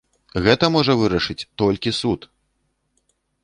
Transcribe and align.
Гэта 0.45 0.65
можа 0.75 0.95
вырашыць 1.03 1.47
толькі 1.65 1.95
суд! 2.01 2.19